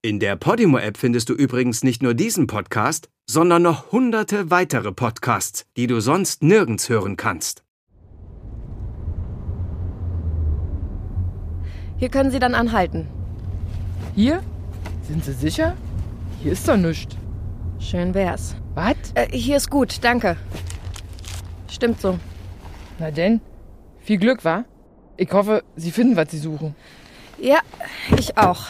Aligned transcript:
In 0.00 0.20
der 0.20 0.36
Podimo-App 0.36 0.96
findest 0.96 1.28
du 1.28 1.34
übrigens 1.34 1.82
nicht 1.82 2.04
nur 2.04 2.14
diesen 2.14 2.46
Podcast, 2.46 3.08
sondern 3.28 3.62
noch 3.62 3.90
hunderte 3.90 4.48
weitere 4.48 4.92
Podcasts, 4.92 5.66
die 5.76 5.88
du 5.88 5.98
sonst 5.98 6.40
nirgends 6.40 6.88
hören 6.88 7.16
kannst. 7.16 7.64
Hier 11.96 12.10
können 12.10 12.30
Sie 12.30 12.38
dann 12.38 12.54
anhalten. 12.54 13.08
Hier? 14.14 14.44
Sind 15.02 15.24
Sie 15.24 15.32
sicher? 15.32 15.76
Hier 16.40 16.52
ist 16.52 16.68
doch 16.68 16.76
nichts. 16.76 17.16
Schön 17.80 18.14
wär's. 18.14 18.54
Was? 18.76 18.94
Äh, 19.14 19.36
hier 19.36 19.56
ist 19.56 19.68
gut, 19.68 19.98
danke. 20.02 20.36
Stimmt 21.68 22.00
so. 22.00 22.20
Na 23.00 23.10
denn, 23.10 23.40
viel 23.98 24.18
Glück, 24.18 24.44
wa? 24.44 24.64
Ich 25.16 25.32
hoffe, 25.32 25.64
Sie 25.74 25.90
finden, 25.90 26.14
was 26.14 26.30
Sie 26.30 26.38
suchen. 26.38 26.76
Ja, 27.40 27.58
ich 28.16 28.38
auch. 28.38 28.68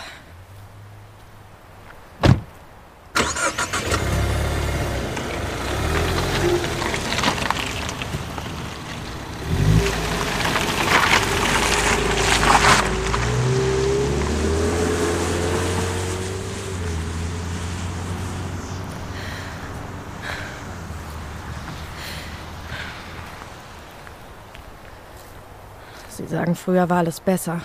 Sie 26.19 26.27
sagen, 26.27 26.57
früher 26.57 26.91
war 26.91 26.99
alles 26.99 27.21
besser. 27.21 27.61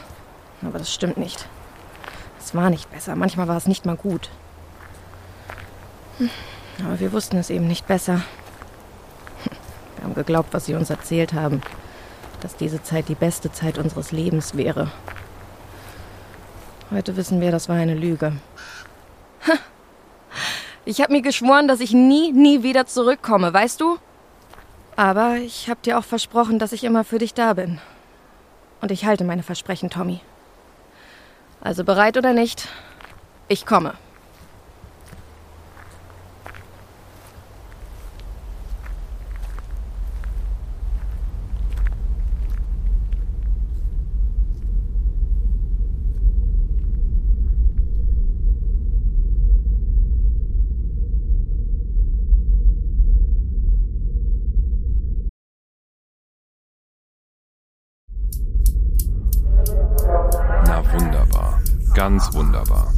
Aber 0.62 0.78
das 0.78 0.94
stimmt 0.94 1.18
nicht. 1.18 1.48
Es 2.40 2.54
war 2.54 2.70
nicht 2.70 2.92
besser. 2.92 3.16
Manchmal 3.16 3.48
war 3.48 3.58
es 3.58 3.66
nicht 3.66 3.88
mal 3.88 3.96
gut. 3.96 4.30
Hm, 6.20 6.30
Aber 6.86 7.00
wir 7.00 7.12
wussten 7.14 7.38
es 7.38 7.50
eben 7.50 7.68
nicht 7.68 7.88
besser. 7.88 8.22
Wir 9.96 10.04
haben 10.04 10.14
geglaubt, 10.14 10.54
was 10.54 10.68
sie 10.68 10.76
uns 10.76 10.92
erzählt 10.92 11.34
haben. 11.34 11.64
Dass 12.42 12.56
diese 12.56 12.84
Zeit 12.84 13.10
die 13.10 13.16
beste 13.16 13.52
Zeit 13.52 13.80
unseres 13.80 14.12
Lebens 14.12 14.56
wäre. 14.56 14.92
Heute 16.92 17.18
wissen 17.18 17.42
wir, 17.42 17.50
das 17.50 17.70
war 17.70 17.78
eine 17.78 17.96
Lüge. 17.96 18.34
Ich 20.86 21.02
habe 21.02 21.14
mir 21.14 21.22
geschworen, 21.24 21.68
dass 21.68 21.80
ich 21.80 21.94
nie, 21.94 22.32
nie 22.34 22.62
wieder 22.62 22.86
zurückkomme, 22.86 23.52
weißt 23.52 23.82
du? 23.82 23.98
Aber 24.96 25.38
ich 25.38 25.70
habe 25.70 25.80
dir 25.82 25.98
auch 25.98 26.04
versprochen, 26.04 26.60
dass 26.60 26.72
ich 26.72 26.84
immer 26.84 27.04
für 27.04 27.18
dich 27.18 27.34
da 27.34 27.54
bin. 27.54 27.80
Und 28.84 28.92
ich 28.92 29.06
halte 29.06 29.24
meine 29.24 29.44
Versprechen, 29.44 29.90
Tommy. 29.90 30.20
Also 31.62 31.86
bereit 31.86 32.18
oder 32.18 32.34
nicht, 32.34 32.68
ich 33.48 33.66
komme. 33.66 33.94
Ganz 62.14 62.32
wunderbar. 62.36 62.94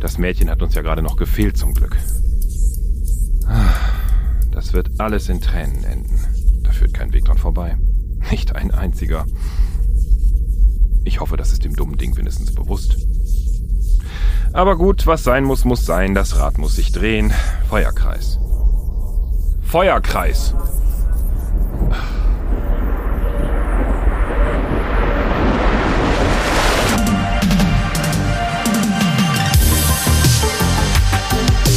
Das 0.00 0.16
Mädchen 0.16 0.48
hat 0.48 0.62
uns 0.62 0.74
ja 0.74 0.80
gerade 0.80 1.02
noch 1.02 1.16
gefehlt 1.18 1.58
zum 1.58 1.74
Glück. 1.74 1.94
Das 4.50 4.72
wird 4.72 4.98
alles 4.98 5.28
in 5.28 5.42
Tränen 5.42 5.84
enden. 5.84 6.18
Da 6.62 6.70
führt 6.70 6.94
kein 6.94 7.12
Weg 7.12 7.26
dran 7.26 7.36
vorbei. 7.36 7.76
Nicht 8.30 8.56
ein 8.56 8.70
einziger. 8.70 9.26
Ich 11.04 11.20
hoffe, 11.20 11.36
das 11.36 11.52
ist 11.52 11.66
dem 11.66 11.76
dummen 11.76 11.98
Ding 11.98 12.16
wenigstens 12.16 12.54
bewusst. 12.54 12.96
Aber 14.54 14.76
gut, 14.76 15.06
was 15.06 15.22
sein 15.22 15.44
muss, 15.44 15.66
muss 15.66 15.84
sein. 15.84 16.14
Das 16.14 16.38
Rad 16.38 16.56
muss 16.56 16.76
sich 16.76 16.92
drehen. 16.92 17.34
Feuerkreis. 17.68 18.38
Feuerkreis! 19.64 20.54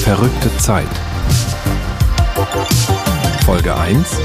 Verrückte 0.09 0.49
Zeit. 0.57 0.89
Folge 3.45 3.77
1. 3.77 4.17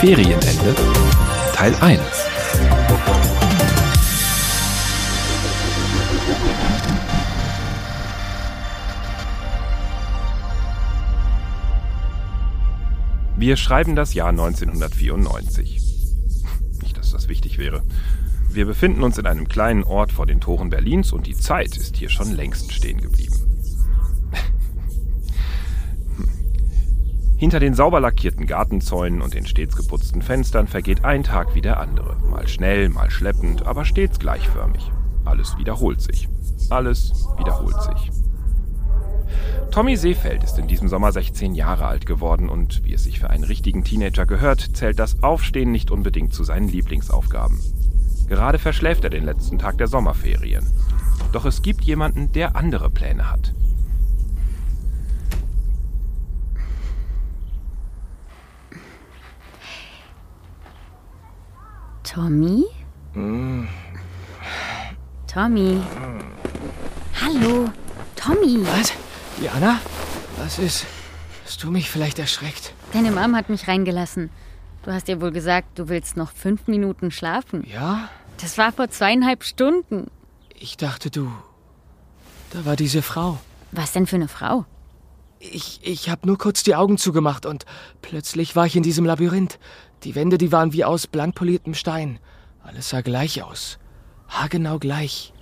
Ferienende. 0.00 0.74
Teil 1.52 1.74
1. 1.82 2.00
Wir 13.36 13.56
schreiben 13.58 13.94
das 13.96 14.14
Jahr 14.14 14.30
1994. 14.30 15.82
Nicht, 16.80 16.96
dass 16.96 17.12
das 17.12 17.28
wichtig 17.28 17.58
wäre. 17.58 17.82
Wir 18.48 18.64
befinden 18.64 19.02
uns 19.02 19.18
in 19.18 19.26
einem 19.26 19.46
kleinen 19.46 19.84
Ort 19.84 20.10
vor 20.10 20.24
den 20.24 20.40
Toren 20.40 20.70
Berlins 20.70 21.12
und 21.12 21.26
die 21.26 21.36
Zeit 21.36 21.76
ist 21.76 21.98
hier 21.98 22.08
schon 22.08 22.34
längst 22.34 22.72
stehen 22.72 23.02
geblieben. 23.02 23.29
Hinter 27.40 27.58
den 27.58 27.72
sauber 27.72 28.00
lackierten 28.00 28.46
Gartenzäunen 28.46 29.22
und 29.22 29.32
den 29.32 29.46
stets 29.46 29.74
geputzten 29.74 30.20
Fenstern 30.20 30.66
vergeht 30.66 31.06
ein 31.06 31.22
Tag 31.22 31.54
wie 31.54 31.62
der 31.62 31.80
andere. 31.80 32.16
Mal 32.28 32.46
schnell, 32.46 32.90
mal 32.90 33.10
schleppend, 33.10 33.66
aber 33.66 33.86
stets 33.86 34.18
gleichförmig. 34.18 34.92
Alles 35.24 35.56
wiederholt 35.56 36.02
sich. 36.02 36.28
Alles 36.68 37.26
wiederholt 37.38 37.80
sich. 37.80 38.10
Tommy 39.70 39.96
Seefeld 39.96 40.44
ist 40.44 40.58
in 40.58 40.68
diesem 40.68 40.88
Sommer 40.88 41.12
16 41.12 41.54
Jahre 41.54 41.86
alt 41.86 42.04
geworden 42.04 42.50
und, 42.50 42.84
wie 42.84 42.92
es 42.92 43.04
sich 43.04 43.18
für 43.18 43.30
einen 43.30 43.44
richtigen 43.44 43.84
Teenager 43.84 44.26
gehört, 44.26 44.76
zählt 44.76 44.98
das 44.98 45.22
Aufstehen 45.22 45.72
nicht 45.72 45.90
unbedingt 45.90 46.34
zu 46.34 46.44
seinen 46.44 46.68
Lieblingsaufgaben. 46.68 47.58
Gerade 48.28 48.58
verschläft 48.58 49.04
er 49.04 49.10
den 49.10 49.24
letzten 49.24 49.58
Tag 49.58 49.78
der 49.78 49.86
Sommerferien. 49.86 50.66
Doch 51.32 51.46
es 51.46 51.62
gibt 51.62 51.84
jemanden, 51.84 52.32
der 52.32 52.54
andere 52.54 52.90
Pläne 52.90 53.30
hat. 53.30 53.54
Tommy? 62.12 62.64
Tommy. 65.28 65.80
Hallo, 67.20 67.70
Tommy. 68.16 68.66
Was? 68.66 68.92
Jana? 69.40 69.78
Was 70.36 70.58
ist? 70.58 70.86
Hast 71.46 71.62
du 71.62 71.70
mich 71.70 71.88
vielleicht 71.88 72.18
erschreckt? 72.18 72.74
Deine 72.92 73.12
Mom 73.12 73.36
hat 73.36 73.48
mich 73.48 73.68
reingelassen. 73.68 74.28
Du 74.82 74.92
hast 74.92 75.08
ihr 75.08 75.20
wohl 75.20 75.30
gesagt, 75.30 75.78
du 75.78 75.88
willst 75.88 76.16
noch 76.16 76.32
fünf 76.32 76.66
Minuten 76.66 77.12
schlafen. 77.12 77.64
Ja? 77.72 78.08
Das 78.40 78.58
war 78.58 78.72
vor 78.72 78.90
zweieinhalb 78.90 79.44
Stunden. 79.44 80.10
Ich 80.58 80.76
dachte, 80.76 81.12
du. 81.12 81.30
Da 82.50 82.64
war 82.64 82.74
diese 82.74 83.02
Frau. 83.02 83.38
Was 83.70 83.92
denn 83.92 84.08
für 84.08 84.16
eine 84.16 84.26
Frau? 84.26 84.64
Ich, 85.38 85.78
ich 85.84 86.10
habe 86.10 86.26
nur 86.26 86.38
kurz 86.38 86.64
die 86.64 86.74
Augen 86.74 86.98
zugemacht 86.98 87.46
und 87.46 87.66
plötzlich 88.02 88.56
war 88.56 88.66
ich 88.66 88.74
in 88.74 88.82
diesem 88.82 89.04
Labyrinth. 89.04 89.60
Die 90.04 90.14
Wände, 90.14 90.38
die 90.38 90.52
waren 90.52 90.72
wie 90.72 90.84
aus 90.84 91.06
blank 91.06 91.34
poliertem 91.34 91.74
Stein. 91.74 92.18
Alles 92.62 92.88
sah 92.90 93.00
gleich 93.00 93.42
aus. 93.42 93.78
Haargenau 94.28 94.78
gleich. 94.78 95.32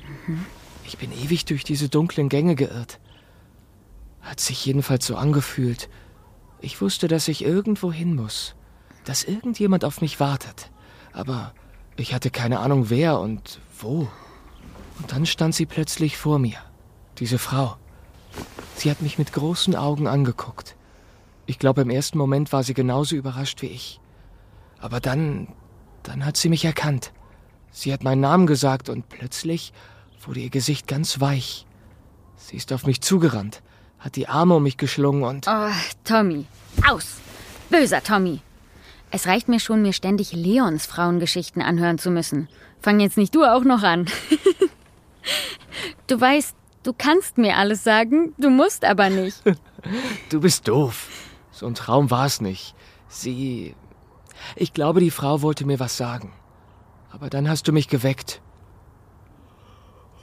Ich 0.84 0.98
bin 0.98 1.12
ewig 1.12 1.44
durch 1.44 1.64
diese 1.64 1.88
dunklen 1.88 2.28
Gänge 2.28 2.54
geirrt. 2.54 2.98
Hat 4.20 4.40
sich 4.40 4.64
jedenfalls 4.64 5.06
so 5.06 5.16
angefühlt. 5.16 5.88
Ich 6.60 6.81
wusste, 6.81 7.08
dass 7.08 7.28
ich 7.28 7.44
irgendwo 7.44 7.93
hin 7.93 8.16
muss. 8.16 8.55
Dass 9.05 9.25
irgendjemand 9.25 9.84
auf 9.84 10.00
mich 10.00 10.19
wartet. 10.19 10.70
Aber 11.12 11.52
ich 11.96 12.14
hatte 12.14 12.31
keine 12.31 12.60
Ahnung, 12.60 12.90
wer 12.90 13.20
und 13.20 13.60
wo. 13.78 14.08
Und 14.99 15.12
dann 15.12 15.26
stand 15.26 15.55
sie 15.55 15.66
plötzlich 15.66 16.16
vor 16.16 16.38
mir. 16.38 16.58
Diese 17.19 17.38
Frau. 17.38 17.76
Sie 18.75 18.90
hat 18.90 19.02
mich 19.02 19.19
mit 19.19 19.32
großen 19.32 19.76
Augen 19.76 20.06
angeguckt. 20.06 20.76
Ich 21.46 21.58
glaube, 21.58 21.82
im 21.82 21.90
ersten 21.90 22.19
Moment 22.19 22.52
war 22.52 22.62
sie 22.62 22.75
genauso 22.75 23.16
überrascht 23.16 23.62
wie 23.62 23.66
ich. 23.66 24.00
Aber 24.80 25.00
dann, 25.00 25.48
dann 26.02 26.25
hat 26.25 26.36
sie 26.36 26.48
mich 26.48 26.64
erkannt. 26.64 27.12
Sie 27.70 27.92
hat 27.92 28.02
meinen 28.02 28.20
Namen 28.20 28.46
gesagt 28.46 28.88
und 28.88 29.08
plötzlich 29.08 29.72
wurde 30.25 30.40
ihr 30.40 30.50
Gesicht 30.50 30.86
ganz 30.86 31.20
weich. 31.20 31.66
Sie 32.36 32.56
ist 32.56 32.72
auf 32.72 32.86
mich 32.86 33.00
zugerannt, 33.00 33.62
hat 33.98 34.16
die 34.16 34.28
Arme 34.28 34.56
um 34.56 34.62
mich 34.62 34.76
geschlungen 34.76 35.22
und... 35.22 35.46
Oh, 35.48 35.70
Tommy. 36.04 36.46
Aus. 36.88 37.16
Böser 37.70 38.02
Tommy. 38.02 38.40
Es 39.10 39.26
reicht 39.26 39.48
mir 39.48 39.60
schon, 39.60 39.82
mir 39.82 39.92
ständig 39.92 40.32
Leons 40.32 40.86
Frauengeschichten 40.86 41.62
anhören 41.62 41.98
zu 41.98 42.10
müssen. 42.10 42.48
Fang 42.81 43.00
jetzt 43.00 43.16
nicht 43.16 43.34
du 43.34 43.44
auch 43.44 43.64
noch 43.64 43.82
an. 43.82 44.06
du 46.06 46.20
weißt, 46.20 46.54
Du 46.88 46.94
kannst 46.96 47.36
mir 47.36 47.58
alles 47.58 47.84
sagen, 47.84 48.34
du 48.38 48.48
musst 48.50 48.84
aber 48.84 49.10
nicht. 49.10 49.42
Du 50.31 50.40
bist 50.40 50.66
doof. 50.66 51.08
So 51.52 51.66
ein 51.66 51.74
Traum 51.74 52.10
war 52.10 52.26
es 52.26 52.40
nicht. 52.40 52.74
Sie. 53.08 53.74
Ich 54.56 54.73
glaube, 54.73 55.00
die 55.00 55.11
Frau 55.11 55.43
wollte 55.43 55.67
mir 55.67 55.81
was 55.81 55.96
sagen. 55.96 56.32
Aber 57.11 57.31
dann 57.31 57.49
hast 57.49 57.69
du 57.69 57.73
mich 57.73 57.88
geweckt. 57.88 58.40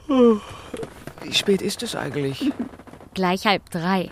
Wie 0.08 1.32
spät 1.34 1.62
ist 1.62 1.82
es 1.82 1.96
eigentlich? 1.96 2.52
Gleich 3.14 3.46
halb 3.46 3.70
drei. 3.70 4.10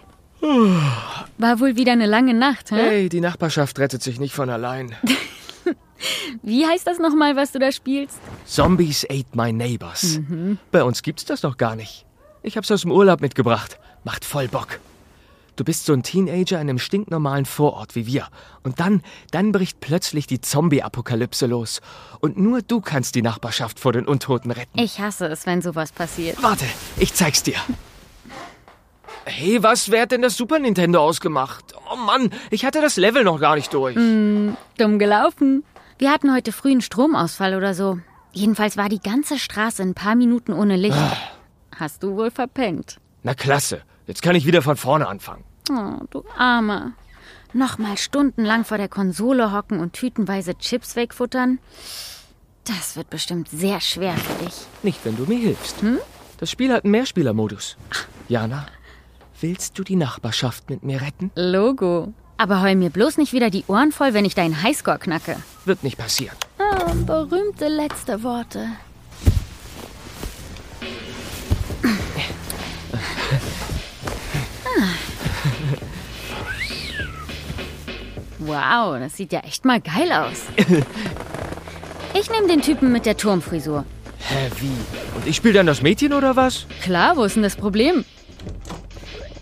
War 1.38 1.60
wohl 1.60 1.76
wieder 1.76 1.92
eine 1.92 2.06
lange 2.06 2.34
Nacht, 2.34 2.70
hä? 2.70 2.76
Hey, 2.76 3.08
die 3.08 3.20
Nachbarschaft 3.20 3.78
rettet 3.78 4.02
sich 4.02 4.18
nicht 4.18 4.34
von 4.34 4.50
allein. 4.50 4.96
Wie 6.42 6.66
heißt 6.66 6.86
das 6.86 6.98
nochmal, 6.98 7.36
was 7.36 7.52
du 7.52 7.58
da 7.58 7.72
spielst? 7.72 8.18
Zombies 8.44 9.06
ate 9.08 9.28
my 9.32 9.52
neighbors. 9.52 10.20
Bei 10.70 10.82
uns 10.84 11.02
gibt's 11.02 11.24
das 11.24 11.42
noch 11.42 11.56
gar 11.56 11.76
nicht. 11.76 12.04
Ich 12.42 12.56
hab's 12.58 12.70
aus 12.70 12.82
dem 12.82 12.90
Urlaub 12.90 13.22
mitgebracht. 13.22 13.78
Macht 14.04 14.24
voll 14.24 14.48
Bock. 14.48 14.80
Du 15.56 15.62
bist 15.64 15.86
so 15.86 15.92
ein 15.92 16.02
Teenager 16.02 16.56
in 16.60 16.68
einem 16.68 16.78
stinknormalen 16.78 17.44
Vorort 17.44 17.94
wie 17.94 18.06
wir. 18.06 18.26
Und 18.64 18.80
dann, 18.80 19.02
dann 19.30 19.52
bricht 19.52 19.80
plötzlich 19.80 20.26
die 20.26 20.40
Zombie-Apokalypse 20.40 21.46
los. 21.46 21.80
Und 22.20 22.38
nur 22.38 22.62
du 22.62 22.80
kannst 22.80 23.14
die 23.14 23.22
Nachbarschaft 23.22 23.78
vor 23.78 23.92
den 23.92 24.06
Untoten 24.06 24.50
retten. 24.50 24.78
Ich 24.78 24.98
hasse 25.00 25.26
es, 25.26 25.46
wenn 25.46 25.62
sowas 25.62 25.92
passiert. 25.92 26.42
Warte, 26.42 26.64
ich 26.96 27.14
zeig's 27.14 27.42
dir. 27.42 27.56
Hey, 29.26 29.62
was, 29.62 29.90
wer 29.90 30.02
hat 30.02 30.12
denn 30.12 30.22
das 30.22 30.36
Super 30.36 30.58
Nintendo 30.58 31.00
ausgemacht? 31.00 31.74
Oh 31.90 31.96
Mann, 31.96 32.30
ich 32.50 32.64
hatte 32.64 32.80
das 32.80 32.96
Level 32.96 33.24
noch 33.24 33.40
gar 33.40 33.54
nicht 33.54 33.72
durch. 33.72 33.94
Dumm 33.94 34.98
gelaufen. 34.98 35.64
Wir 35.98 36.10
hatten 36.10 36.34
heute 36.34 36.50
früh 36.52 36.72
einen 36.72 36.80
Stromausfall 36.80 37.54
oder 37.54 37.74
so. 37.74 37.98
Jedenfalls 38.32 38.76
war 38.76 38.88
die 38.88 38.98
ganze 38.98 39.38
Straße 39.38 39.82
ein 39.82 39.94
paar 39.94 40.16
Minuten 40.16 40.52
ohne 40.52 40.76
Licht. 40.76 40.98
Hast 41.78 42.02
du 42.02 42.16
wohl 42.16 42.32
verpennt. 42.32 42.98
Na 43.22 43.34
klasse, 43.34 43.82
jetzt 44.06 44.22
kann 44.22 44.36
ich 44.36 44.46
wieder 44.46 44.62
von 44.62 44.76
vorne 44.76 45.08
anfangen. 45.08 45.44
Oh, 45.70 46.04
du 46.10 46.24
Armer. 46.36 46.92
Nochmal 47.52 47.96
stundenlang 47.96 48.64
vor 48.64 48.78
der 48.78 48.88
Konsole 48.88 49.52
hocken 49.52 49.78
und 49.78 49.92
tütenweise 49.92 50.56
Chips 50.58 50.96
wegfuttern? 50.96 51.58
Das 52.64 52.96
wird 52.96 53.10
bestimmt 53.10 53.48
sehr 53.48 53.80
schwer 53.80 54.14
für 54.16 54.44
dich. 54.44 54.54
Nicht, 54.82 55.04
wenn 55.04 55.16
du 55.16 55.24
mir 55.24 55.38
hilfst. 55.38 55.76
Das 56.38 56.50
Spiel 56.50 56.72
hat 56.72 56.84
einen 56.84 56.90
Mehrspielermodus. 56.90 57.76
Jana, 58.28 58.66
willst 59.40 59.78
du 59.78 59.84
die 59.84 59.96
Nachbarschaft 59.96 60.68
mit 60.68 60.82
mir 60.82 61.00
retten? 61.00 61.30
Logo. 61.36 62.12
Aber 62.36 62.62
heul 62.62 62.74
mir 62.74 62.90
bloß 62.90 63.18
nicht 63.18 63.32
wieder 63.32 63.50
die 63.50 63.64
Ohren 63.68 63.92
voll, 63.92 64.14
wenn 64.14 64.24
ich 64.24 64.34
deinen 64.34 64.62
Highscore 64.62 64.98
knacke. 64.98 65.36
Wird 65.64 65.84
nicht 65.84 65.96
passieren. 65.98 66.36
Ah, 66.58 66.92
berühmte 67.06 67.68
letzte 67.68 68.22
Worte. 68.24 68.66
Wow, 78.46 78.98
das 78.98 79.16
sieht 79.16 79.32
ja 79.32 79.40
echt 79.40 79.64
mal 79.64 79.80
geil 79.80 80.12
aus. 80.12 80.42
Ich 82.16 82.30
nehme 82.30 82.46
den 82.46 82.62
Typen 82.62 82.92
mit 82.92 83.06
der 83.06 83.16
Turmfrisur. 83.16 83.84
Hä, 84.18 84.48
wie? 84.60 85.16
Und 85.16 85.26
ich 85.26 85.34
spiele 85.34 85.54
dann 85.54 85.66
das 85.66 85.82
Mädchen 85.82 86.12
oder 86.12 86.36
was? 86.36 86.64
Klar, 86.80 87.16
wo 87.16 87.24
ist 87.24 87.34
denn 87.34 87.42
das 87.42 87.56
Problem? 87.56 88.04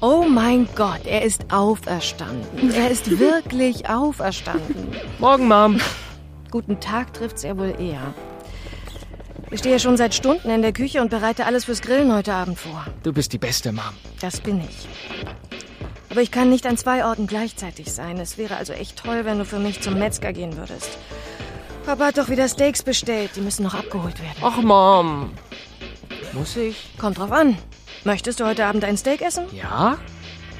Oh 0.01 0.25
mein 0.27 0.67
Gott, 0.75 1.03
er 1.05 1.21
ist 1.23 1.53
auferstanden. 1.53 2.73
Er 2.73 2.91
ist 2.91 3.11
wirklich 3.19 3.91
auferstanden. 3.91 4.89
Morgen, 5.19 5.49
Mom. 5.49 5.79
Guten 6.51 6.81
Tag 6.81 7.13
trifft's 7.13 7.45
er 7.45 7.59
wohl 7.59 7.75
eher. 7.79 8.15
Ich 9.51 9.59
stehe 9.59 9.79
schon 9.79 9.99
seit 9.99 10.15
Stunden 10.15 10.49
in 10.49 10.63
der 10.63 10.73
Küche 10.73 11.03
und 11.03 11.11
bereite 11.11 11.45
alles 11.45 11.67
fürs 11.67 11.83
Grillen 11.83 12.13
heute 12.15 12.33
Abend 12.33 12.59
vor. 12.59 12.87
Du 13.03 13.13
bist 13.13 13.35
die 13.35 13.39
beste 13.39 13.71
Mom. 13.71 13.85
Das 14.23 14.41
bin 14.41 14.63
ich. 14.63 14.89
Aber 16.13 16.21
ich 16.21 16.31
kann 16.31 16.51
nicht 16.51 16.67
an 16.67 16.77
zwei 16.77 17.07
Orten 17.07 17.27
gleichzeitig 17.27 17.91
sein. 17.91 18.19
Es 18.19 18.37
wäre 18.37 18.57
also 18.59 18.75
echt 18.75 19.03
toll, 19.03 19.25
wenn 19.25 19.39
du 19.39 19.47
für 19.47 19.59
mich 19.59 19.81
zum 19.81 19.99
Metzger 19.99 20.35
gehen 20.35 20.59
würdest. 20.59 20.99
Papa 21.87 22.05
hat 22.05 22.19
doch 22.19 22.29
wieder 22.29 22.47
Steaks 22.49 22.83
bestellt. 22.83 23.31
Die 23.35 23.41
müssen 23.41 23.63
noch 23.63 23.73
abgeholt 23.73 24.21
werden. 24.21 24.37
Ach, 24.43 24.61
Mom. 24.61 25.31
Muss 26.35 26.55
ich? 26.59 26.91
Kommt 26.99 27.17
drauf 27.17 27.33
an. 27.33 27.57
Möchtest 28.05 28.41
du 28.41 28.45
heute 28.45 28.67
Abend 28.67 28.85
ein 28.85 28.99
Steak 28.99 29.23
essen? 29.23 29.45
Ja? 29.55 29.97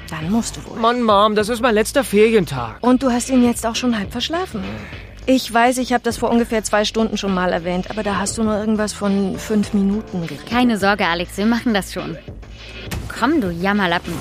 Dann 0.09 0.31
musst 0.31 0.57
du 0.57 0.65
wohl. 0.65 0.79
Mann, 0.79 1.03
Mom, 1.03 1.35
das 1.35 1.49
ist 1.49 1.61
mein 1.61 1.75
letzter 1.75 2.03
Ferientag. 2.03 2.77
Und 2.81 3.03
du 3.03 3.11
hast 3.11 3.29
ihn 3.29 3.45
jetzt 3.45 3.63
auch 3.67 3.75
schon 3.75 3.95
halb 3.95 4.11
verschlafen. 4.11 4.63
Ich 5.27 5.53
weiß, 5.53 5.77
ich 5.77 5.93
habe 5.93 6.03
das 6.03 6.17
vor 6.17 6.31
ungefähr 6.31 6.63
zwei 6.63 6.83
Stunden 6.83 7.15
schon 7.15 7.31
mal 7.31 7.53
erwähnt, 7.53 7.91
aber 7.91 8.01
da 8.01 8.15
hast 8.15 8.39
du 8.39 8.43
nur 8.43 8.57
irgendwas 8.57 8.91
von 8.91 9.37
fünf 9.37 9.75
Minuten 9.75 10.21
gekriegt. 10.21 10.49
Keine 10.49 10.79
Sorge, 10.79 11.05
Alex, 11.05 11.37
wir 11.37 11.45
machen 11.45 11.75
das 11.75 11.93
schon. 11.93 12.17
Komm, 13.19 13.39
du 13.39 13.51
Jammerlappen. 13.51 14.13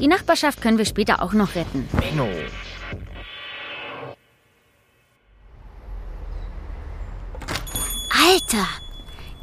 Die 0.00 0.08
Nachbarschaft 0.08 0.60
können 0.62 0.78
wir 0.78 0.84
später 0.84 1.22
auch 1.22 1.32
noch 1.32 1.54
retten. 1.54 1.88
Menno. 1.92 2.28
Alter! 8.10 8.66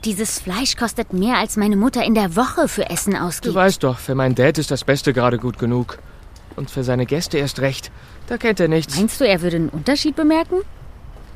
Dieses 0.04 0.40
Fleisch 0.40 0.76
kostet 0.76 1.14
mehr, 1.14 1.38
als 1.38 1.58
meine 1.58 1.76
Mutter 1.76 2.04
in 2.04 2.14
der 2.14 2.36
Woche 2.36 2.68
für 2.68 2.90
Essen 2.90 3.14
Du 3.14 3.22
ausgibt. 3.22 3.56
weißt 3.56 3.84
doch, 3.84 3.98
für 3.98 4.14
meinen 4.14 4.36
Dad 4.36 4.58
ist 4.60 4.70
das 4.70 4.84
Beste 4.84 5.14
gerade 5.14 5.40
gut 5.40 5.58
genug. 5.58 5.98
Und 6.56 6.70
für 6.70 6.84
seine 6.84 7.06
Gäste 7.06 7.38
erst 7.38 7.60
recht. 7.60 7.92
Da 8.28 8.38
kennt 8.38 8.60
er 8.60 8.68
nichts. 8.68 8.96
Meinst 8.98 9.20
du, 9.20 9.28
er 9.28 9.42
würde 9.42 9.58
einen 9.58 9.70
Unterschied 9.70 10.16
bemerken? 10.16 10.62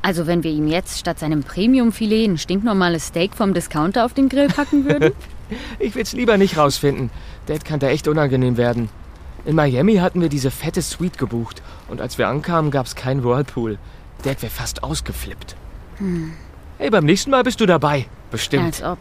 Also 0.02 0.26
wenn 0.26 0.42
wir 0.44 0.50
ihm 0.50 0.66
jetzt 0.66 0.98
statt 0.98 1.18
seinem 1.18 1.42
Premium-Filet 1.42 2.24
ein 2.26 2.38
stinknormales 2.38 3.08
Steak 3.08 3.34
vom 3.34 3.52
Discounter 3.52 4.06
auf 4.06 4.14
den 4.14 4.28
Grill 4.28 4.48
packen 4.48 4.84
würden? 4.84 5.12
Ich 5.80 5.96
will's 5.96 6.12
lieber 6.12 6.38
nicht 6.38 6.56
rausfinden. 6.56 7.10
Dad 7.46 7.64
kann 7.64 7.80
da 7.80 7.88
echt 7.88 8.06
unangenehm 8.06 8.56
werden. 8.56 8.88
In 9.44 9.56
Miami 9.56 9.96
hatten 9.96 10.20
wir 10.20 10.28
diese 10.28 10.50
fette 10.50 10.82
Suite 10.82 11.18
gebucht. 11.18 11.62
Und 11.88 12.00
als 12.00 12.18
wir 12.18 12.28
ankamen, 12.28 12.70
gab's 12.70 12.94
keinen 12.94 13.24
Whirlpool. 13.24 13.78
Dad 14.22 14.42
wäre 14.42 14.52
fast 14.52 14.82
ausgeflippt. 14.82 15.56
Hey, 16.78 16.90
beim 16.90 17.04
nächsten 17.04 17.30
Mal 17.30 17.42
bist 17.42 17.60
du 17.60 17.66
dabei. 17.66 18.06
Bestimmt. 18.30 18.64
Als 18.64 18.82
ob. 18.82 18.98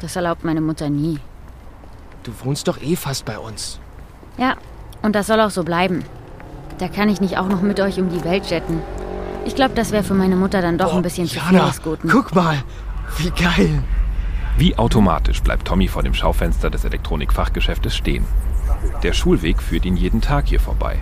Das 0.00 0.16
erlaubt 0.16 0.44
meine 0.44 0.60
Mutter 0.60 0.90
nie. 0.90 1.18
Du 2.24 2.32
wohnst 2.44 2.68
doch 2.68 2.80
eh 2.80 2.96
fast 2.96 3.24
bei 3.24 3.38
uns. 3.38 3.78
Ja, 4.38 4.56
und 5.02 5.14
das 5.14 5.26
soll 5.26 5.40
auch 5.40 5.50
so 5.50 5.64
bleiben. 5.64 6.04
Da 6.78 6.88
kann 6.88 7.08
ich 7.08 7.20
nicht 7.20 7.38
auch 7.38 7.48
noch 7.48 7.62
mit 7.62 7.80
euch 7.80 7.98
um 8.00 8.08
die 8.08 8.24
Welt 8.24 8.46
jetten. 8.46 8.80
Ich 9.44 9.54
glaube, 9.54 9.74
das 9.74 9.90
wäre 9.90 10.04
für 10.04 10.14
meine 10.14 10.36
Mutter 10.36 10.62
dann 10.62 10.78
doch 10.78 10.94
ein 10.94 11.02
bisschen 11.02 11.26
zu 11.26 11.40
viel 11.40 11.56
Jana, 11.56 11.68
des 11.68 11.82
Guten. 11.82 12.08
guck 12.08 12.34
mal. 12.34 12.62
Wie 13.18 13.30
geil. 13.30 13.82
Wie 14.56 14.76
automatisch 14.78 15.42
bleibt 15.42 15.66
Tommy 15.66 15.88
vor 15.88 16.02
dem 16.02 16.14
Schaufenster 16.14 16.70
des 16.70 16.84
Elektronikfachgeschäftes 16.84 17.96
stehen. 17.96 18.24
Der 19.02 19.12
Schulweg 19.12 19.62
führt 19.62 19.84
ihn 19.84 19.96
jeden 19.96 20.20
Tag 20.20 20.48
hier 20.48 20.60
vorbei. 20.60 20.98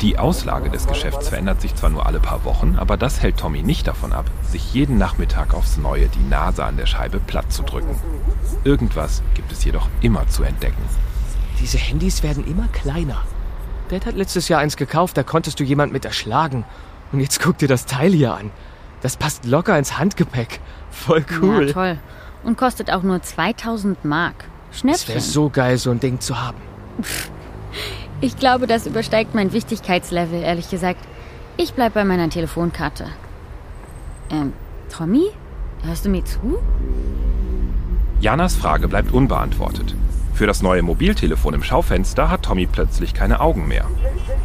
Die 0.00 0.18
Auslage 0.18 0.70
des 0.70 0.86
Geschäfts 0.86 1.28
verändert 1.28 1.60
sich 1.60 1.74
zwar 1.74 1.90
nur 1.90 2.06
alle 2.06 2.20
paar 2.20 2.44
Wochen, 2.44 2.76
aber 2.78 2.96
das 2.96 3.20
hält 3.20 3.36
Tommy 3.36 3.62
nicht 3.62 3.86
davon 3.86 4.14
ab, 4.14 4.24
sich 4.42 4.72
jeden 4.72 4.96
Nachmittag 4.96 5.52
aufs 5.52 5.76
Neue 5.76 6.08
die 6.08 6.26
Nase 6.26 6.64
an 6.64 6.78
der 6.78 6.86
Scheibe 6.86 7.20
platt 7.20 7.52
zu 7.52 7.62
drücken. 7.62 8.00
Irgendwas 8.64 9.22
gibt 9.34 9.52
es 9.52 9.62
jedoch 9.62 9.88
immer 10.00 10.26
zu 10.28 10.42
entdecken. 10.42 10.82
Diese 11.60 11.76
Handys 11.76 12.22
werden 12.22 12.46
immer 12.46 12.68
kleiner. 12.68 13.22
Dad 13.90 14.06
hat 14.06 14.14
letztes 14.14 14.48
Jahr 14.48 14.60
eins 14.60 14.76
gekauft, 14.76 15.18
da 15.18 15.22
konntest 15.22 15.60
du 15.60 15.64
jemand 15.64 15.92
mit 15.92 16.06
erschlagen. 16.06 16.64
Und 17.12 17.20
jetzt 17.20 17.40
guck 17.42 17.58
dir 17.58 17.68
das 17.68 17.84
Teil 17.84 18.12
hier 18.12 18.34
an. 18.34 18.50
Das 19.02 19.18
passt 19.18 19.44
locker 19.44 19.76
ins 19.78 19.98
Handgepäck. 19.98 20.60
Voll 20.90 21.26
cool. 21.42 21.66
Ja, 21.66 21.72
toll. 21.72 21.98
Und 22.42 22.56
kostet 22.56 22.90
auch 22.90 23.02
nur 23.02 23.20
2000 23.20 24.04
Mark. 24.06 24.46
es 24.70 24.82
wäre 24.82 24.96
Schnäppchen. 24.96 25.20
so 25.20 25.50
geil, 25.50 25.76
so 25.76 25.90
ein 25.90 26.00
Ding 26.00 26.20
zu 26.20 26.40
haben. 26.40 26.69
Ich 28.22 28.36
glaube, 28.36 28.66
das 28.66 28.86
übersteigt 28.86 29.34
mein 29.34 29.54
Wichtigkeitslevel, 29.54 30.42
ehrlich 30.42 30.68
gesagt. 30.68 31.00
Ich 31.56 31.72
bleib 31.72 31.94
bei 31.94 32.04
meiner 32.04 32.28
Telefonkarte. 32.28 33.06
Ähm, 34.30 34.52
Tommy? 34.94 35.22
Hörst 35.84 36.04
du 36.04 36.10
mir 36.10 36.22
zu? 36.26 36.58
Janas 38.20 38.56
Frage 38.56 38.88
bleibt 38.88 39.12
unbeantwortet. 39.12 39.94
Für 40.34 40.46
das 40.46 40.60
neue 40.60 40.82
Mobiltelefon 40.82 41.54
im 41.54 41.62
Schaufenster 41.62 42.30
hat 42.30 42.42
Tommy 42.42 42.66
plötzlich 42.66 43.14
keine 43.14 43.40
Augen 43.40 43.66
mehr. 43.68 43.86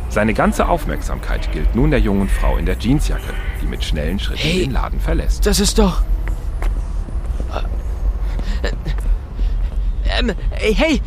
Seine 0.07 0.33
ganze 0.33 0.69
Aufmerksamkeit 0.69 1.51
gilt 1.51 1.75
nun 1.75 1.91
der 1.91 2.00
jungen 2.00 2.29
Frau 2.29 2.55
in 2.55 2.65
der 2.65 2.77
Jeansjacke, 2.79 3.33
die 3.62 3.65
mit 3.67 3.83
schnellen 3.83 4.19
Schritten 4.19 4.39
Hey. 4.41 4.59
den 4.62 4.71
Laden 4.71 5.01
verlässt. 5.01 5.45
Das 5.45 5.59
ist 5.59 5.77
doch. 5.79 6.01
Ähm, 10.17 10.31
ey, 10.51 10.74
hey, 10.74 11.01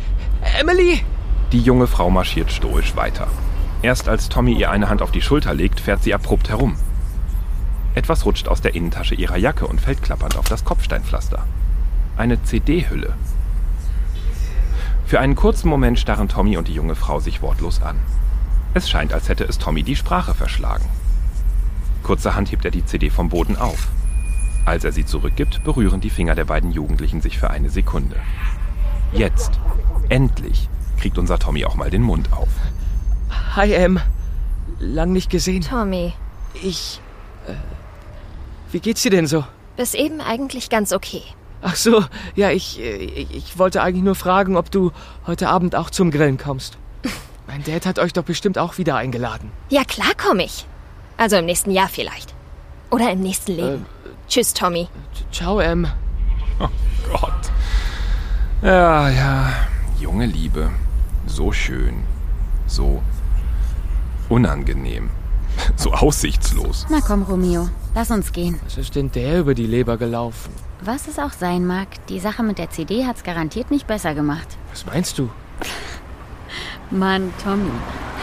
Emily! 0.59 1.01
Die 1.51 1.61
junge 1.61 1.87
Frau 1.87 2.11
marschiert 2.11 2.51
stoisch 2.51 2.95
weiter. 2.95 3.27
Erst 3.81 4.07
als 4.07 4.29
Tommy 4.29 4.53
ihr 4.53 4.69
eine 4.69 4.87
Hand 4.87 5.01
auf 5.01 5.09
die 5.09 5.21
Schulter 5.21 5.55
legt, 5.55 5.79
fährt 5.79 6.03
sie 6.03 6.13
abrupt 6.13 6.49
herum. 6.49 6.75
Etwas 7.95 8.25
rutscht 8.25 8.47
aus 8.47 8.61
der 8.61 8.75
Innentasche 8.75 9.15
ihrer 9.15 9.37
Jacke 9.37 9.65
und 9.65 9.81
fällt 9.81 10.03
klappernd 10.03 10.37
auf 10.37 10.47
das 10.47 10.63
Kopfsteinpflaster. 10.63 11.43
Eine 12.17 12.43
CD-Hülle. 12.43 13.13
Für 15.07 15.19
einen 15.19 15.35
kurzen 15.35 15.69
Moment 15.69 15.97
starren 15.97 16.29
Tommy 16.29 16.55
und 16.55 16.67
die 16.67 16.75
junge 16.75 16.93
Frau 16.93 17.19
sich 17.19 17.41
wortlos 17.41 17.81
an. 17.81 17.95
Es 18.75 18.87
scheint, 18.87 19.11
als 19.11 19.27
hätte 19.27 19.45
es 19.45 19.57
Tommy 19.57 19.81
die 19.81 19.95
Sprache 19.95 20.35
verschlagen. 20.35 20.85
Kurzerhand 22.03 22.51
hebt 22.51 22.65
er 22.65 22.71
die 22.71 22.85
CD 22.85 23.09
vom 23.09 23.29
Boden 23.29 23.57
auf. 23.57 23.87
Als 24.65 24.83
er 24.83 24.91
sie 24.91 25.05
zurückgibt, 25.05 25.63
berühren 25.63 25.99
die 25.99 26.11
Finger 26.11 26.35
der 26.35 26.45
beiden 26.45 26.71
Jugendlichen 26.71 27.21
sich 27.21 27.39
für 27.39 27.49
eine 27.49 27.71
Sekunde. 27.71 28.17
Jetzt, 29.13 29.59
Endlich 30.09 30.69
kriegt 30.99 31.17
unser 31.17 31.39
Tommy 31.39 31.65
auch 31.65 31.75
mal 31.75 31.89
den 31.89 32.01
Mund 32.03 32.31
auf. 32.33 32.49
Hi, 33.55 33.71
Em. 33.73 33.99
Lang 34.79 35.11
nicht 35.11 35.29
gesehen. 35.29 35.61
Tommy, 35.61 36.13
Ich. 36.61 36.99
Äh, 37.47 37.53
wie 38.71 38.79
geht's 38.79 39.01
dir 39.01 39.11
denn 39.11 39.27
so? 39.27 39.43
bis 39.77 39.93
eben 39.93 40.19
eigentlich 40.19 40.69
ganz 40.69 40.91
okay. 40.91 41.21
Ach 41.61 41.75
so, 41.75 42.03
ja, 42.35 42.51
ich, 42.51 42.79
äh, 42.81 42.97
ich, 42.97 43.33
ich 43.33 43.57
wollte 43.57 43.81
eigentlich 43.81 44.03
nur 44.03 44.15
fragen, 44.15 44.57
ob 44.57 44.69
du 44.71 44.91
heute 45.25 45.47
Abend 45.47 45.73
auch 45.73 45.89
zum 45.89 46.11
Grillen 46.11 46.37
kommst. 46.37 46.77
Mein 47.47 47.63
Dad 47.63 47.85
hat 47.85 47.97
euch 47.97 48.11
doch 48.11 48.23
bestimmt 48.23 48.57
auch 48.57 48.77
wieder 48.77 48.97
eingeladen. 48.97 49.51
Ja, 49.69 49.85
klar 49.85 50.11
komme 50.21 50.43
ich. 50.43 50.65
Also 51.15 51.37
im 51.37 51.45
nächsten 51.45 51.71
Jahr 51.71 51.87
vielleicht. 51.87 52.33
Oder 52.91 53.11
im 53.11 53.21
nächsten 53.21 53.53
Leben. 53.53 53.85
Tschüss, 54.27 54.53
Tommy. 54.53 54.89
Ciao, 55.31 55.59
Em. 55.59 55.87
Gott. 57.09 57.51
Ja, 58.61 59.09
ja. 59.09 59.49
Junge 59.99 60.25
Liebe. 60.25 60.69
So 61.29 61.51
schön. 61.51 62.03
So 62.67 63.01
unangenehm. 64.29 65.09
So 65.75 65.91
aussichtslos. 65.91 66.85
Na 66.89 66.99
komm, 67.01 67.23
Romeo, 67.23 67.69
lass 67.93 68.11
uns 68.11 68.31
gehen. 68.31 68.59
Was 68.63 68.77
ist 68.77 68.95
denn 68.95 69.11
der 69.11 69.39
über 69.39 69.53
die 69.55 69.65
Leber 69.67 69.97
gelaufen? 69.97 70.51
Was 70.81 71.07
es 71.07 71.19
auch 71.19 71.33
sein 71.33 71.65
mag, 71.65 71.87
die 72.07 72.19
Sache 72.19 72.43
mit 72.43 72.57
der 72.57 72.69
CD 72.69 73.05
hat's 73.05 73.23
garantiert 73.23 73.69
nicht 73.69 73.85
besser 73.85 74.13
gemacht. 74.13 74.47
Was 74.71 74.85
meinst 74.85 75.17
du? 75.19 75.29
Mann, 76.91 77.33
Tommy, 77.43 77.71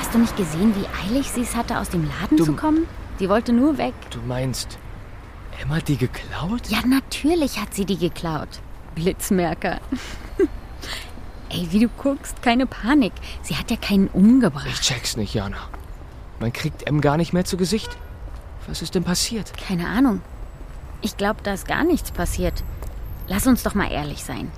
hast 0.00 0.14
du 0.14 0.18
nicht 0.18 0.36
gesehen, 0.36 0.74
wie 0.76 0.86
eilig 1.08 1.30
sie 1.30 1.42
es 1.42 1.54
hatte, 1.54 1.78
aus 1.78 1.90
dem 1.90 2.04
Laden 2.08 2.38
zu 2.38 2.46
Dumm. 2.46 2.56
kommen? 2.56 2.86
Sie 3.18 3.28
wollte 3.28 3.52
nur 3.52 3.76
weg. 3.76 3.94
Du 4.10 4.20
meinst, 4.26 4.78
Em 5.62 5.68
hat 5.74 5.88
die 5.88 5.96
geklaut? 5.98 6.68
Ja, 6.68 6.78
natürlich 6.86 7.60
hat 7.60 7.74
sie 7.74 7.84
die 7.84 7.98
geklaut. 7.98 8.60
Blitzmerker. 8.94 9.78
Ey, 11.56 11.68
wie 11.70 11.80
du 11.80 11.88
guckst, 11.88 12.42
keine 12.42 12.66
Panik. 12.66 13.12
Sie 13.42 13.56
hat 13.56 13.70
ja 13.70 13.78
keinen 13.78 14.08
Ich 14.08 14.14
umgebracht. 14.14 14.82
check's 14.82 15.16
nicht, 15.16 15.32
Jana. 15.32 15.56
Man 16.38 16.52
kriegt 16.52 16.86
Em 16.86 17.00
gar 17.00 17.16
nicht 17.16 17.32
mehr 17.32 17.46
zu 17.46 17.56
Gesicht. 17.56 17.96
Was 18.68 18.82
ist 18.82 18.94
denn 18.94 19.04
passiert? 19.04 19.52
Keine 19.56 19.88
Ahnung. 19.88 20.20
Ich 21.00 21.16
glaube, 21.16 21.40
da 21.42 21.54
ist 21.54 21.66
gar 21.66 21.82
nichts 21.84 22.10
passiert. 22.10 22.62
Lass 23.26 23.46
uns 23.46 23.62
doch 23.62 23.74
mal 23.74 23.90
ehrlich 23.90 24.22
sein. 24.22 24.50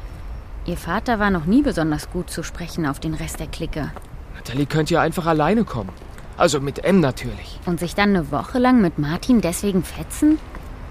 Ihr 0.66 0.76
Vater 0.76 1.20
war 1.20 1.30
noch 1.30 1.44
nie 1.44 1.62
besonders 1.62 2.10
gut 2.10 2.30
zu 2.30 2.42
sprechen 2.42 2.84
auf 2.84 2.98
den 2.98 3.14
Rest 3.14 3.38
der 3.38 3.46
Clique. 3.46 3.90
Natalie 4.34 4.66
könnte 4.66 4.94
ja 4.94 5.00
einfach 5.00 5.26
alleine 5.26 5.64
kommen. 5.64 5.90
Also 6.36 6.60
mit 6.60 6.84
Em 6.84 6.98
natürlich. 7.00 7.60
Und 7.64 7.78
sich 7.80 7.94
dann 7.94 8.10
eine 8.10 8.32
Woche 8.32 8.58
lang 8.58 8.80
mit 8.80 8.98
Martin 8.98 9.40
deswegen 9.40 9.84
fetzen? 9.84 10.38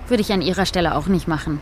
Würde 0.07 0.21
ich 0.21 0.31
an 0.31 0.41
ihrer 0.41 0.65
Stelle 0.65 0.95
auch 0.95 1.07
nicht 1.07 1.27
machen. 1.27 1.59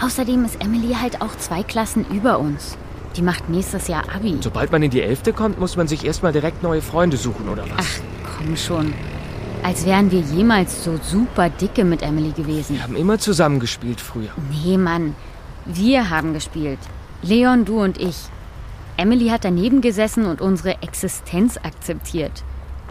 Außerdem 0.00 0.44
ist 0.44 0.62
Emily 0.62 0.94
halt 0.94 1.22
auch 1.22 1.36
zwei 1.38 1.62
Klassen 1.62 2.04
über 2.10 2.38
uns. 2.38 2.76
Die 3.16 3.22
macht 3.22 3.48
nächstes 3.48 3.88
Jahr 3.88 4.04
Abi. 4.14 4.38
Sobald 4.40 4.70
man 4.70 4.82
in 4.82 4.90
die 4.90 5.02
Elfte 5.02 5.32
kommt, 5.32 5.58
muss 5.58 5.76
man 5.76 5.88
sich 5.88 6.04
erstmal 6.04 6.32
direkt 6.32 6.62
neue 6.62 6.82
Freunde 6.82 7.16
suchen, 7.16 7.48
oder 7.48 7.64
was? 7.64 7.78
Ach, 7.78 8.36
komm 8.36 8.56
schon. 8.56 8.94
Als 9.62 9.84
wären 9.84 10.10
wir 10.10 10.20
jemals 10.20 10.84
so 10.84 10.98
super 11.02 11.50
dicke 11.50 11.84
mit 11.84 12.02
Emily 12.02 12.30
gewesen. 12.30 12.76
Wir 12.76 12.82
haben 12.82 12.96
immer 12.96 13.18
zusammengespielt 13.18 14.00
früher. 14.00 14.30
Nee, 14.64 14.76
Mann. 14.76 15.16
Wir 15.64 16.10
haben 16.10 16.32
gespielt. 16.32 16.78
Leon, 17.22 17.64
du 17.64 17.82
und 17.82 17.98
ich. 18.00 18.16
Emily 18.96 19.28
hat 19.28 19.44
daneben 19.44 19.80
gesessen 19.80 20.26
und 20.26 20.40
unsere 20.40 20.82
Existenz 20.82 21.56
akzeptiert. 21.56 22.44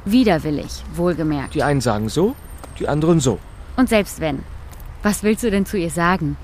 Widerwillig, 0.05 0.83
wohlgemerkt. 0.93 1.53
Die 1.53 1.63
einen 1.63 1.81
sagen 1.81 2.09
so, 2.09 2.35
die 2.79 2.87
anderen 2.87 3.19
so. 3.19 3.39
Und 3.75 3.89
selbst 3.89 4.19
wenn. 4.19 4.43
Was 5.03 5.23
willst 5.23 5.43
du 5.43 5.51
denn 5.51 5.65
zu 5.65 5.77
ihr 5.77 5.89
sagen? 5.89 6.37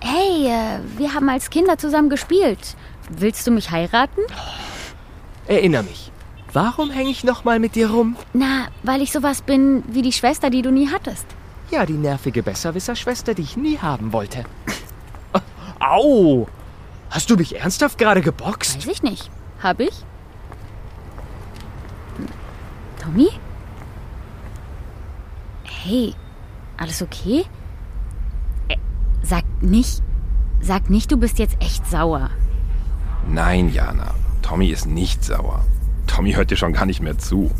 Hey, 0.00 0.46
äh, 0.46 0.80
wir 0.98 1.14
haben 1.14 1.28
als 1.28 1.50
Kinder 1.50 1.78
zusammen 1.78 2.10
gespielt. 2.10 2.76
Willst 3.08 3.46
du 3.46 3.50
mich 3.50 3.70
heiraten? 3.70 4.20
Erinner 5.46 5.82
mich. 5.82 6.10
Warum 6.52 6.90
hänge 6.90 7.10
ich 7.10 7.24
nochmal 7.24 7.58
mit 7.58 7.74
dir 7.74 7.90
rum? 7.90 8.16
Na, 8.32 8.68
weil 8.82 9.02
ich 9.02 9.12
sowas 9.12 9.42
bin 9.42 9.84
wie 9.88 10.02
die 10.02 10.12
Schwester, 10.12 10.50
die 10.50 10.62
du 10.62 10.70
nie 10.70 10.88
hattest. 10.90 11.26
Ja, 11.70 11.84
die 11.84 11.94
nervige 11.94 12.42
Besserwisser-Schwester, 12.42 13.34
die 13.34 13.42
ich 13.42 13.56
nie 13.56 13.78
haben 13.78 14.12
wollte. 14.12 14.44
Au! 15.80 16.46
Hast 17.10 17.30
du 17.30 17.36
mich 17.36 17.58
ernsthaft 17.58 17.98
gerade 17.98 18.22
geboxt? 18.22 18.78
Weiß 18.78 18.86
ich 18.86 19.02
nicht. 19.02 19.30
Hab 19.62 19.80
ich? 19.80 20.04
Tommy? 23.00 23.28
Hey, 25.64 26.14
alles 26.76 27.02
okay? 27.02 27.44
Äh, 28.68 28.76
sag 29.22 29.44
nicht, 29.60 30.02
sag 30.60 30.90
nicht, 30.90 31.12
du 31.12 31.16
bist 31.16 31.38
jetzt 31.38 31.56
echt 31.60 31.86
sauer. 31.86 32.30
Nein, 33.28 33.72
Jana. 33.72 34.14
Tommy 34.42 34.68
ist 34.68 34.86
nicht 34.86 35.24
sauer. 35.24 35.64
Tommy 36.06 36.32
hört 36.32 36.50
dir 36.50 36.56
schon 36.56 36.72
gar 36.72 36.86
nicht 36.86 37.02
mehr 37.02 37.18
zu. 37.18 37.50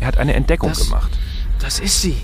Er 0.00 0.06
hat 0.08 0.18
eine 0.18 0.34
Entdeckung 0.34 0.70
Das- 0.70 0.84
gemacht. 0.84 1.18
Das 1.58 1.78
ist 1.78 2.02
sie. 2.02 2.16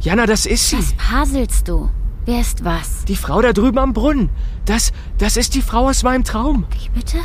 Jana, 0.00 0.26
das 0.26 0.46
ist 0.46 0.70
sie. 0.70 0.78
Was 0.78 0.92
paselst 0.94 1.68
du? 1.68 1.90
Wer 2.24 2.40
ist 2.40 2.64
was? 2.64 3.04
Die 3.04 3.16
Frau 3.16 3.40
da 3.42 3.52
drüben 3.52 3.78
am 3.78 3.92
Brunnen. 3.92 4.30
Das, 4.64 4.92
das 5.18 5.36
ist 5.36 5.54
die 5.54 5.62
Frau 5.62 5.88
aus 5.88 6.02
meinem 6.02 6.24
Traum. 6.24 6.66
Wie 6.82 6.88
bitte? 6.90 7.18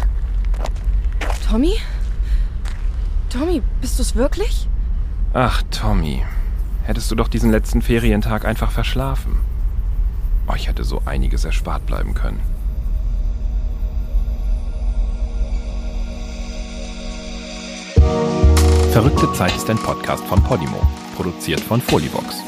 Tommy? 1.50 1.74
Tommy, 3.30 3.62
bist 3.82 4.00
du's 4.00 4.16
wirklich? 4.16 4.68
Ach, 5.34 5.62
Tommy. 5.72 6.24
Hättest 6.84 7.10
du 7.12 7.16
doch 7.16 7.28
diesen 7.28 7.52
letzten 7.52 7.82
Ferientag 7.82 8.46
einfach 8.46 8.72
verschlafen. 8.72 9.38
Euch 10.48 10.68
hätte 10.68 10.84
so 10.84 11.02
einiges 11.06 11.46
erspart 11.46 11.86
bleiben 11.86 12.14
können. 12.14 12.40
Verrückte 18.94 19.34
Zeit 19.34 19.56
ist 19.56 19.68
ein 19.72 19.78
Podcast 19.80 20.24
von 20.26 20.44
Podimo, 20.44 20.78
produziert 21.16 21.60
von 21.60 21.82
Folivox. 21.82 22.44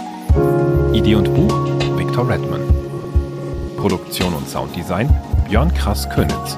Idee 0.93 1.15
und 1.15 1.33
Buch 1.33 1.51
Victor 1.97 2.29
Redman. 2.29 2.61
Produktion 3.77 4.31
und 4.31 4.47
Sounddesign 4.47 5.09
Björn 5.49 5.73
Krass 5.73 6.07
Könitz. 6.07 6.55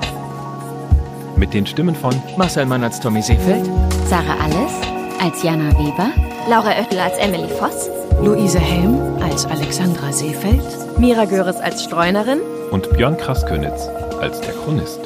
Mit 1.37 1.53
den 1.53 1.65
Stimmen 1.65 1.95
von 1.95 2.13
Marcel 2.35 2.65
Mann 2.65 2.83
als 2.83 2.99
Tommy 2.99 3.21
Seefeld. 3.21 3.65
Sarah 4.09 4.35
Alles 4.43 4.73
als 5.21 5.41
Jana 5.41 5.71
Weber, 5.79 6.09
Laura 6.49 6.71
Oettel 6.77 6.99
als 6.99 7.17
Emily 7.17 7.47
Voss. 7.57 7.89
Luise 8.21 8.59
Helm 8.59 8.99
als 9.21 9.45
Alexandra 9.45 10.11
Seefeld, 10.11 10.99
Mira 10.99 11.23
Göres 11.23 11.61
als 11.61 11.85
Streunerin. 11.85 12.41
und 12.71 12.89
Björn 12.97 13.15
Krass 13.15 13.45
Könitz 13.45 13.87
als 14.19 14.41
der 14.41 14.53
Chronist. 14.53 14.99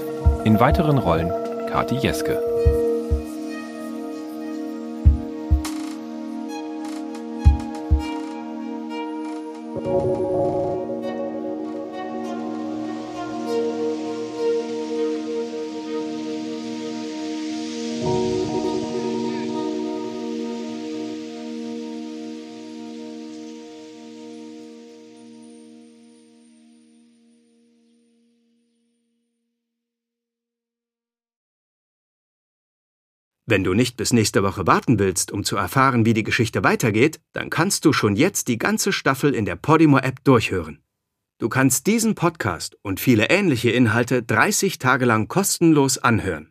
In 0.43 0.59
weiteren 0.59 0.97
Rollen 0.97 1.31
Kati 1.71 1.97
Jeske. 1.97 2.50
Wenn 33.47 33.63
du 33.63 33.73
nicht 33.73 33.97
bis 33.97 34.13
nächste 34.13 34.43
Woche 34.43 34.67
warten 34.67 34.99
willst, 34.99 35.31
um 35.31 35.43
zu 35.43 35.57
erfahren, 35.57 36.05
wie 36.05 36.13
die 36.13 36.23
Geschichte 36.23 36.63
weitergeht, 36.63 37.19
dann 37.33 37.49
kannst 37.49 37.85
du 37.85 37.93
schon 37.93 38.15
jetzt 38.15 38.47
die 38.47 38.57
ganze 38.57 38.93
Staffel 38.93 39.33
in 39.33 39.45
der 39.45 39.55
Podimo-App 39.55 40.23
durchhören. 40.23 40.83
Du 41.39 41.49
kannst 41.49 41.87
diesen 41.87 42.13
Podcast 42.13 42.77
und 42.83 42.99
viele 42.99 43.31
ähnliche 43.31 43.71
Inhalte 43.71 44.21
30 44.21 44.77
Tage 44.77 45.05
lang 45.05 45.27
kostenlos 45.27 45.97
anhören. 45.97 46.50